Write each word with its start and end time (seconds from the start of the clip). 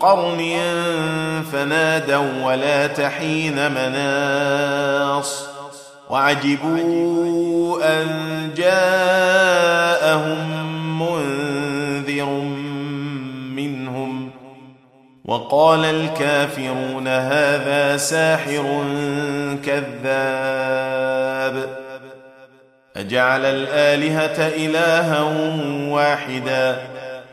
قرن 0.00 0.60
فنادوا 1.52 2.44
ولا 2.44 2.86
تحين 2.86 3.72
مناص 3.72 5.48
وعجبوا 6.10 7.80
أن 7.84 8.08
جاءهم 8.56 9.98
منذر 10.98 12.30
منهم 13.56 14.30
وقال 15.24 15.84
الكافرون 15.84 17.08
هذا 17.08 17.96
ساحر 17.96 18.84
كذاب 19.66 20.88
أجعل 22.96 23.44
الآلهة 23.44 24.48
إلها 24.48 25.22
واحدا 25.90 26.97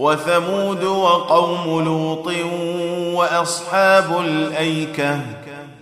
وثمود 0.00 0.84
وقوم 0.84 1.84
لوط 1.84 2.32
وأصحاب 3.14 4.20
الأيكة 4.20 5.20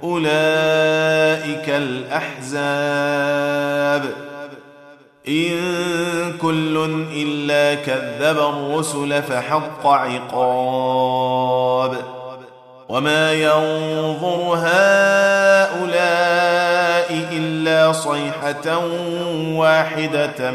أولئك 0.02 1.68
الأحزاب. 1.68 2.58
إن 5.28 5.58
كل 6.42 7.04
إلا 7.12 7.74
كذب 7.74 8.38
الرسل 8.38 9.22
فحق 9.22 9.86
عقاب. 9.86 11.96
وما 12.88 13.32
ينظر 13.32 14.54
هؤلاء 14.56 16.08
الا 17.32 17.92
صيحه 17.92 18.78
واحدة 19.54 20.50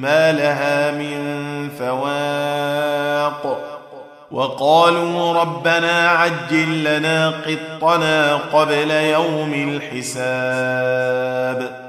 ما 0.00 0.32
لها 0.32 0.90
من 0.90 1.18
فواق 1.78 3.68
وقالوا 4.30 5.40
ربنا 5.40 6.08
عجل 6.08 6.84
لنا 6.84 7.30
قطنا 7.30 8.34
قبل 8.36 8.90
يوم 8.90 9.80
الحساب 9.92 11.82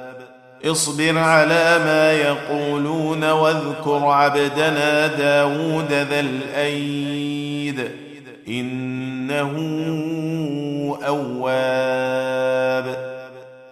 اصبر 0.66 1.18
على 1.18 1.80
ما 1.86 2.12
يقولون 2.12 3.32
واذكر 3.32 4.06
عبدنا 4.06 5.08
داود 5.08 5.92
ذا 5.92 6.20
الايد 6.20 7.90
إنه 8.48 9.54
أواب. 11.08 13.14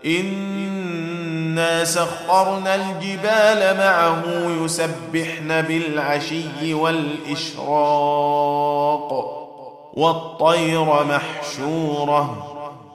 إنا 0.05 1.83
سخرنا 1.83 2.75
الجبال 2.75 3.77
معه 3.77 4.23
يسبحن 4.63 5.61
بالعشي 5.61 6.73
والإشراق. 6.73 7.71
والطير 9.93 11.03
محشورة 11.03 12.47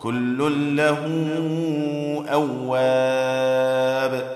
كل 0.02 0.76
له 0.76 0.98
أواب. 2.32 4.35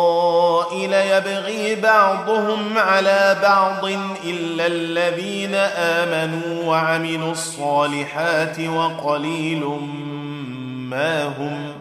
ليبغي 0.73 1.75
بعضهم 1.75 2.77
على 2.77 3.37
بعض 3.41 3.85
إلا 4.23 4.67
الذين 4.67 5.55
آمنوا 5.75 6.63
وعملوا 6.65 7.31
الصالحات 7.31 8.59
وقليل 8.59 9.65
ما 10.89 11.23
هم 11.23 11.73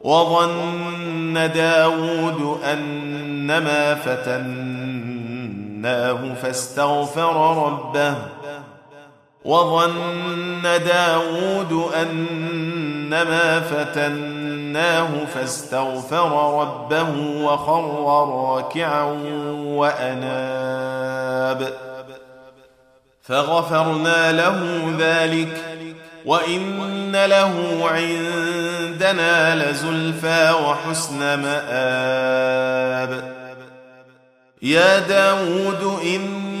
وظن 0.00 1.50
داود 1.54 2.58
أنما 2.64 3.94
فتناه 3.94 5.14
فاستغفر 6.42 7.64
ربه 7.66 8.14
وظن 9.44 10.62
داود 10.62 11.92
أنما 11.94 13.60
فتناه 13.60 15.24
فاستغفر 15.34 16.60
ربه 16.60 17.10
وخر 17.44 18.04
راكعا 18.28 19.02
وأناب. 19.64 21.72
فغفرنا 23.22 24.32
له 24.32 24.84
ذلك 24.98 25.78
وإن 26.26 27.26
له 27.26 27.80
عندنا 27.90 29.70
لزلفى 29.70 30.50
وحسن 30.50 31.18
مآب. 31.18 33.40
يا 34.62 34.98
داود 34.98 35.98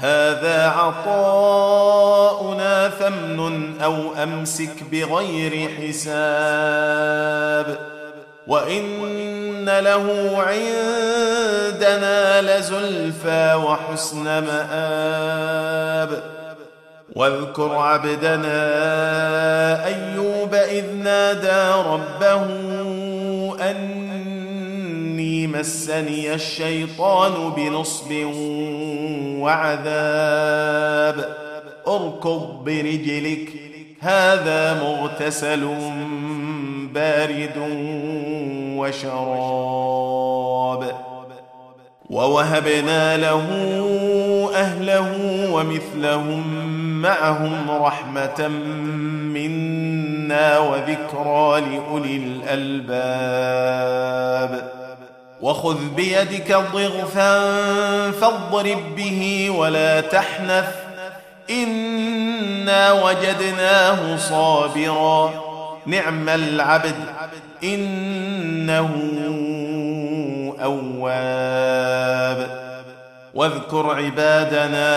هذا 0.00 0.68
عطاؤنا 0.68 1.68
فامنن 2.88 3.80
أو 3.80 4.14
أمسك 4.22 4.82
بغير 4.92 5.68
حساب. 5.68 7.78
وإن 8.46 9.64
له 9.64 10.36
عندنا 10.46 12.42
لزلفى 12.42 13.54
وحسن 13.54 14.24
مآب. 14.24 16.22
واذكر 17.16 17.76
عبدنا 17.76 18.66
أيوب 19.86 20.54
إذ 20.54 20.94
نادى 20.94 21.82
ربه 21.90 22.42
أن 23.70 23.97
مسني 25.52 26.34
الشيطان 26.34 27.52
بنصب 27.56 28.12
وعذاب. 29.40 31.18
اركض 31.88 32.64
برجلك 32.64 33.48
هذا 34.00 34.82
مغتسل 34.82 35.68
بارد 36.94 37.56
وشراب. 38.76 40.28
ووهبنا 42.10 43.16
له 43.16 43.46
أهله 44.54 45.10
ومثلهم 45.52 46.42
معهم 47.02 47.70
رحمة 47.70 48.48
منا 49.34 50.58
وذكرى 50.58 51.60
لأولي 51.60 52.16
الألباب. 52.16 52.92
وخذ 55.42 55.78
بيدك 55.96 56.56
ضغثا 56.72 57.40
فاضرب 58.10 58.96
به 58.96 59.50
ولا 59.50 60.00
تحنث. 60.00 60.68
إنا 61.50 62.92
وجدناه 62.92 64.16
صابرا. 64.16 65.30
نعم 65.86 66.28
العبد 66.28 66.94
إنه 67.64 68.90
أواب. 70.62 72.68
واذكر 73.34 73.94
عبادنا 73.94 74.88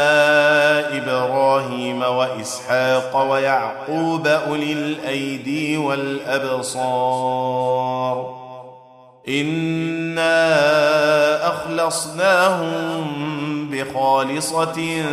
إبراهيم 0.97 2.01
وإسحاق 2.01 3.31
ويعقوب 3.31 4.27
أولي 4.27 4.73
الأيدي 4.73 5.77
والأبصار. 5.77 6.81
انا 9.27 10.67
اخلصناهم 11.47 13.07
بخالصه 13.71 15.03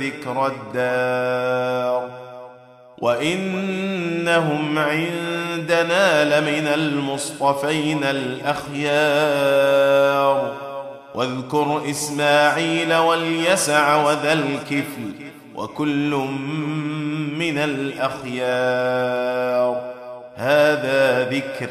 ذكر 0.00 0.46
الدار 0.46 2.08
وانهم 2.98 4.78
عندنا 4.78 6.24
لمن 6.24 6.66
المصطفين 6.66 8.04
الاخيار 8.04 9.40
واذكر 11.14 11.90
اسماعيل 11.90 12.94
واليسع 12.94 14.04
وذا 14.04 14.32
الكفل 14.32 15.12
وكل 15.54 16.10
من 17.38 17.58
الاخيار 17.58 19.10
هذا 20.36 21.28
ذكر 21.30 21.70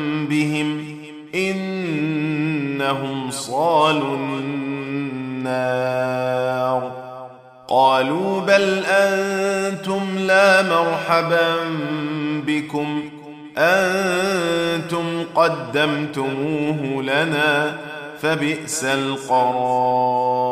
بهم 0.29 0.97
انهم 1.35 3.31
صالوا 3.31 4.15
النار 4.17 5.81
قالوا 7.67 8.41
بل 8.41 8.83
أنتم 8.85 10.19
لا 10.19 10.61
مرحبا 10.61 11.55
بكم 12.47 13.03
أنتم 13.57 15.23
قدمتموه 15.35 17.03
لنا 17.03 17.77
فبئس 18.21 18.83
القرار 18.83 20.51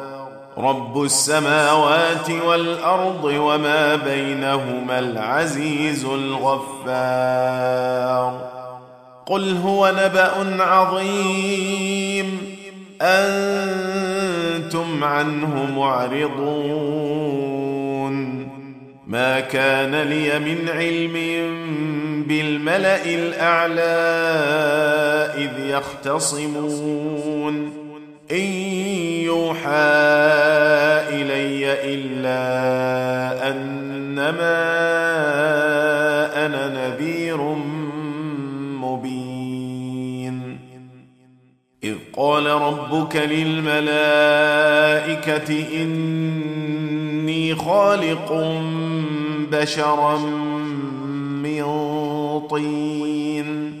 رب 0.57 1.03
السماوات 1.03 2.29
والأرض 2.47 3.23
وما 3.23 3.95
بينهما 3.95 4.99
العزيز 4.99 6.05
الغفار. 6.05 7.71
قل 9.25 9.57
هو 9.57 9.93
نبأ 9.97 10.63
عظيم. 10.63 12.41
أنتم 13.01 15.03
عنه 15.03 15.71
معرضون. 15.75 17.21
ما 19.07 19.39
كان 19.39 20.01
لي 20.01 20.39
من 20.39 20.69
علم 20.69 21.13
بالملأ 22.27 23.05
الأعلى 23.05 23.81
إذ 25.37 25.65
يختصمون. 25.65 27.80
إن 28.31 28.51
يوحى 29.23 29.71
إلي 31.09 31.93
إلا 31.93 32.41
أنما 33.51 34.61
أنا 36.45 36.63
نذير 36.67 37.41
مبين. 38.81 40.59
إذ 41.83 41.95
قال 42.13 42.45
ربك 42.45 43.15
للملائكة 43.15 43.81
إني 45.81 47.55
خالق 47.55 48.33
بشرا 49.51 50.17
من 51.43 51.63
طين. 52.49 53.80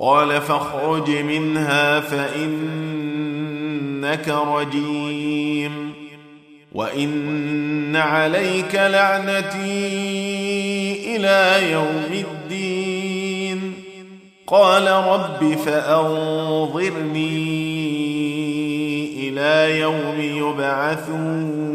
قال 0.00 0.40
فاخرج 0.40 1.10
منها 1.10 2.00
فان 2.00 2.90
انك 4.00 4.28
رجيم 4.28 5.92
وإن 6.72 7.96
عليك 7.96 8.74
لعنتي 8.74 9.56
إلى 11.16 11.70
يوم 11.72 12.12
الدين. 12.12 13.72
قال 14.46 14.86
رب 14.88 15.54
فأنظرني 15.54 17.30
إلى 19.28 19.80
يوم 19.80 20.20
يبعثون. 20.20 21.70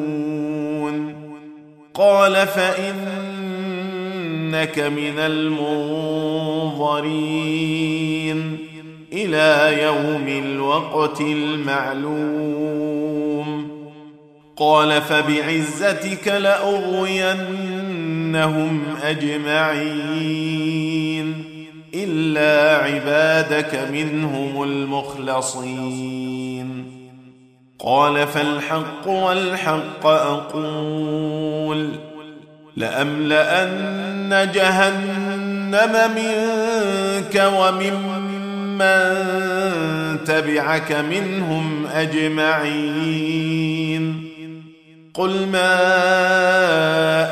قال 1.94 2.48
فانك 4.56 4.80
من 4.80 5.20
المنظرين 5.20 6.58
إلى 9.14 9.84
يوم 9.84 10.28
الوقت 10.28 11.22
المعلوم. 11.22 12.56
قال 14.58 15.02
فبعزتك 15.02 16.28
لأغوينهم 16.28 17.36
أجمعين 19.04 19.74
إلا 21.94 22.84
عبادك 22.84 23.90
منهم 23.92 24.64
المخلصين. 24.64 25.86
قال 27.80 28.28
فالحق 28.28 29.08
والحق 29.08 30.06
أقول. 30.06 31.90
لأملأن 32.78 34.52
جهنم 34.54 36.12
منك 36.16 37.52
وممن 37.58 38.36
من 38.78 40.24
تبعك 40.26 40.92
منهم 40.92 41.88
أجمعين. 41.88 43.56
قل 45.14 45.48
ما 45.48 45.78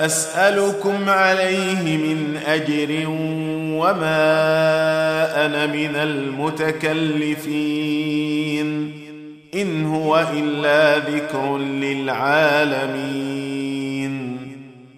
أسألكم 0.05 1.09
عليه 1.09 1.97
من 1.97 2.39
أجر 2.47 3.03
وما 3.79 4.25
أنا 5.45 5.65
من 5.65 5.95
المتكلفين. 5.95 7.03
إن 9.55 9.85
هو 9.85 10.25
إلا 10.33 10.97
ذكر 10.97 11.57
للعالمين. 11.57 13.52